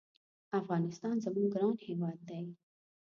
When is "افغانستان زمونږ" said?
0.59-1.47